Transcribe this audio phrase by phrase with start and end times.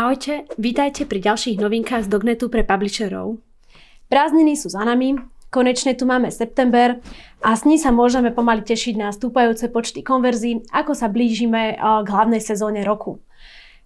[0.00, 3.36] Ahojte, vítajte pri ďalších novinkách z Dognetu pre publisherov.
[4.08, 5.20] Prázdniny sú za nami,
[5.52, 7.04] konečne tu máme september
[7.44, 12.08] a s ní sa môžeme pomaly tešiť na stúpajúce počty konverzií, ako sa blížime k
[12.08, 13.20] hlavnej sezóne roku.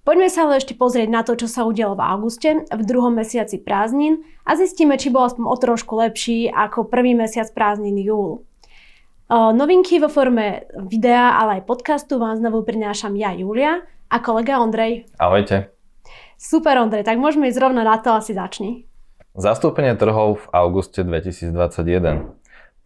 [0.00, 3.60] Poďme sa ale ešte pozrieť na to, čo sa udialo v auguste, v druhom mesiaci
[3.60, 8.48] prázdnin a zistíme, či bol aspoň o trošku lepší ako prvý mesiac prázdnin júl.
[9.28, 15.04] Novinky vo forme videa, ale aj podcastu vám znovu prinášam ja, Julia, a kolega Ondrej.
[15.20, 15.76] Ahojte.
[16.38, 18.86] Super, Ondrej, tak môžeme ísť rovno na to, asi začni.
[19.34, 22.30] Zastúpenie trhov v auguste 2021.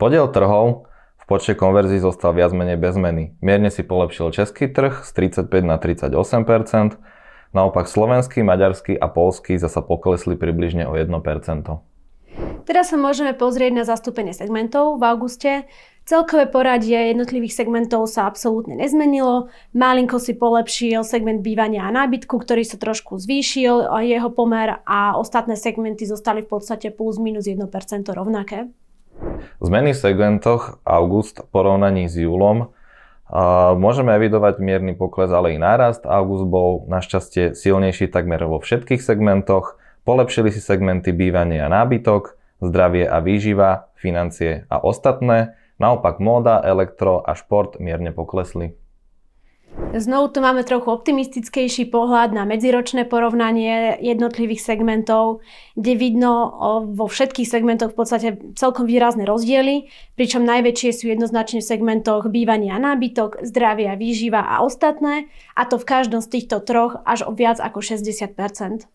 [0.00, 0.88] Podiel trhov
[1.20, 3.36] v počte konverzií zostal viac menej bez zmeny.
[3.44, 5.10] Mierne si polepšil český trh z
[5.44, 6.96] 35 na 38%
[7.52, 11.12] naopak slovenský, maďarský a polský zasa poklesli približne o 1
[12.64, 15.52] Teraz sa môžeme pozrieť na zastúpenie segmentov v auguste.
[16.02, 19.46] Celkové poradie jednotlivých segmentov sa absolútne nezmenilo.
[19.70, 25.54] Malinko si polepšil segment bývania a nábytku, ktorý sa trošku zvýšil jeho pomer a ostatné
[25.54, 27.62] segmenty zostali v podstate plus minus 1%
[28.10, 28.66] rovnaké.
[29.62, 32.74] Zmeny v segmentoch august v porovnaní s júlom
[33.78, 36.02] môžeme evidovať mierny pokles, ale i nárast.
[36.02, 39.78] August bol našťastie silnejší takmer vo všetkých segmentoch.
[40.02, 45.54] Polepšili si segmenty bývanie a nábytok, zdravie a výživa, financie a ostatné.
[45.80, 48.76] Naopak móda, elektro a šport mierne poklesli.
[49.72, 55.40] Znovu tu máme trochu optimistickejší pohľad na medziročné porovnanie jednotlivých segmentov,
[55.76, 56.52] kde vidno
[56.92, 62.76] vo všetkých segmentoch v podstate celkom výrazné rozdiely, pričom najväčšie sú jednoznačne v segmentoch bývania
[62.76, 67.24] a nábytok, zdravie a výživa a ostatné, a to v každom z týchto troch až
[67.24, 68.88] o viac ako 60%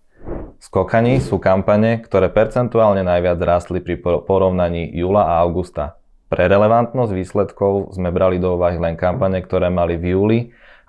[0.57, 6.01] Skokani sú kampane, ktoré percentuálne najviac rástli pri porovnaní júla a augusta.
[6.27, 10.39] Pre relevantnosť výsledkov sme brali do úvahy len kampane, ktoré mali v júli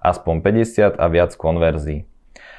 [0.03, 2.03] aspoň 50 a viac konverzií.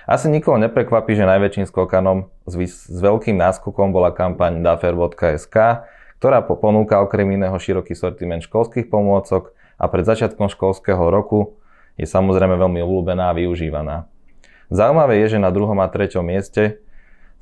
[0.09, 2.55] Asi nikoho neprekvapí, že najväčším skokanom s,
[2.87, 5.85] s veľkým náskokom bola kampaň dafer.sk,
[6.17, 11.59] ktorá ponúka okrem iného široký sortiment školských pomôcok a pred začiatkom školského roku
[11.99, 14.07] je samozrejme veľmi obľúbená a využívaná.
[14.71, 16.79] Zaujímavé je, že na druhom a treťom mieste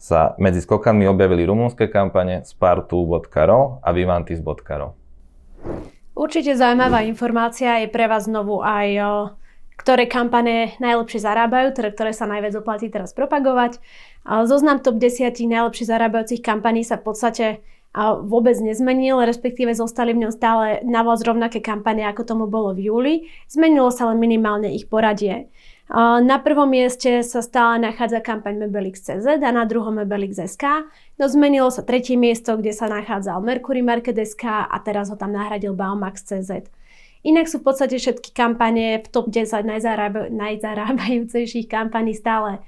[0.01, 5.06] sa medzi skokami objavili rumúnske kampane spartu.ro a vivantis.ro.
[6.17, 8.89] Určite zaujímavá informácia je pre vás znovu aj
[9.77, 13.77] ktoré kampane najlepšie zarábajú, teda ktoré sa najviac oplatí teraz propagovať.
[14.25, 17.45] Zoznam top 10 najlepšie zarábajúcich kampaní sa v podstate
[18.25, 22.89] vôbec nezmenil, respektíve zostali v ňom stále na vás rovnaké kampane, ako tomu bolo v
[22.89, 23.13] júli.
[23.45, 25.53] Zmenilo sa len minimálne ich poradie.
[25.95, 30.91] Na prvom mieste sa stále nachádza kampaň Mebelix.cz a na druhom Mebelix.sk.
[31.15, 35.71] No zmenilo sa tretie miesto, kde sa nachádzal Mercury Market.sk a teraz ho tam nahradil
[35.71, 36.67] Baumax.cz.
[37.23, 42.59] Inak sú v podstate všetky kampane v top 10 najzarába- najzarábajúcejších kampaní stále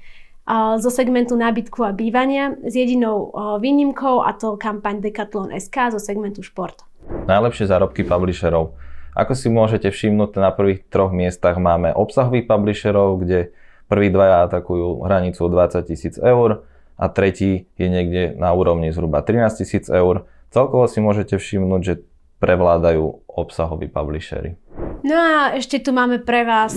[0.80, 6.40] zo segmentu nábytku a bývania s jedinou výnimkou a to kampaň Decathlon SK zo segmentu
[6.42, 6.82] šport.
[7.28, 8.74] Najlepšie zárobky publisherov.
[9.14, 13.50] Ako si môžete všimnúť, na prvých troch miestach máme obsahových publisherov, kde
[13.90, 16.62] prví dvaja atakujú hranicu 20 tisíc eur
[16.94, 20.30] a tretí je niekde na úrovni zhruba 13 tisíc eur.
[20.54, 21.94] Celkovo si môžete všimnúť, že
[22.40, 24.56] prevládajú obsahoví publishery.
[25.00, 26.72] No a ešte tu máme pre vás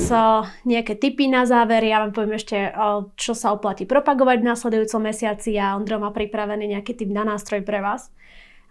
[0.64, 1.84] nejaké tipy na záver.
[1.84, 2.72] Ja vám poviem ešte,
[3.20, 7.64] čo sa oplatí propagovať v následujúcom mesiaci a Ondro má pripravený nejaký tip na nástroj
[7.68, 8.12] pre vás.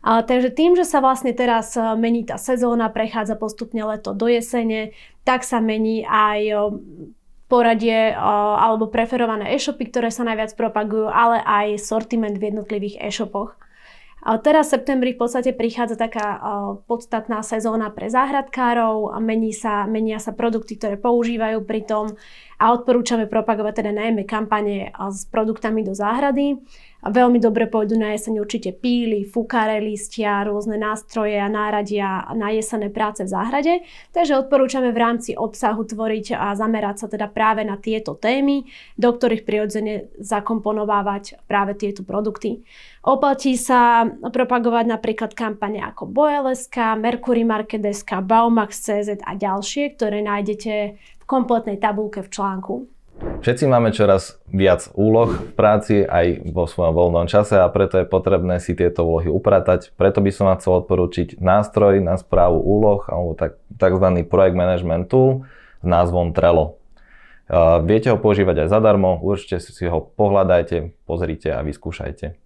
[0.02, 4.26] A, takže tým, že sa vlastne teraz e, mení tá sezóna, prechádza postupne leto do
[4.26, 4.90] jesene,
[5.22, 6.54] tak sa mení aj e,
[7.46, 8.14] poradie e,
[8.58, 13.54] alebo preferované e-shopy, ktoré sa najviac propagujú, ale aj sortiment v jednotlivých e-shopoch.
[14.22, 16.38] Teraz v septembri v podstate prichádza taká
[16.86, 22.14] podstatná sezóna pre záhradkárov, mení sa, menia sa produkty, ktoré používajú pri tom
[22.54, 26.62] a odporúčame propagovať teda najmä kampane s produktami do záhrady.
[27.02, 32.94] Veľmi dobre pôjdu na jeseň určite píly, fukáre listia, rôzne nástroje a náradia na jesené
[32.94, 33.82] práce v záhrade.
[34.14, 39.10] Takže odporúčame v rámci obsahu tvoriť a zamerať sa teda práve na tieto témy, do
[39.10, 42.62] ktorých prirodzene zakomponovávať práve tieto produkty.
[43.03, 50.72] Oplatí sa propagovať napríklad kampane ako Boeleska, Mercury Market.sk, Baumax.cz a ďalšie, ktoré nájdete
[51.18, 52.74] v kompletnej tabulke v článku.
[53.42, 58.06] Všetci máme čoraz viac úloh v práci aj vo svojom voľnom čase a preto je
[58.06, 59.91] potrebné si tieto úlohy upratať.
[59.98, 64.22] Preto by som vám chcel odporúčiť nástroj na správu úloh alebo tak, tzv.
[64.30, 65.42] projekt management tool
[65.83, 66.78] s názvom Trello.
[67.83, 72.39] Viete ho používať aj zadarmo, určite si ho pohľadajte, pozrite a vyskúšajte.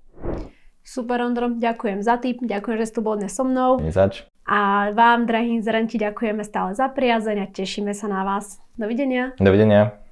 [0.81, 3.85] Super, Ondro, ďakujem za tip, ďakujem, že ste bol dnes so mnou.
[3.85, 4.25] Nezač.
[4.49, 8.65] A vám, drahí zrenti, ďakujeme stále za priazeň a tešíme sa na vás.
[8.81, 9.37] Dovidenia.
[9.37, 10.06] Dovidenia.